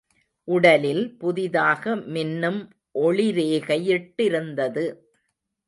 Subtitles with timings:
[0.47, 1.83] உடலில் புதிதாக
[2.13, 2.59] மின்னும்
[2.99, 4.85] ஒளி ரேகை யிட்டிருந்தது.